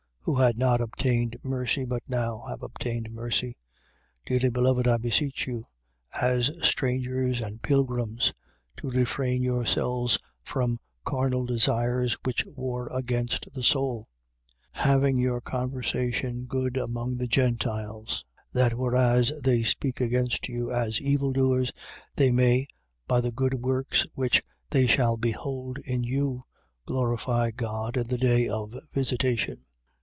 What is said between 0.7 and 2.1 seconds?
obtained mercy: but